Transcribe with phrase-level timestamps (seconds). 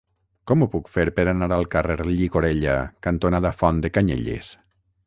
[0.51, 4.53] Com ho puc fer per anar al carrer Llicorella cantonada Font de Canyelles?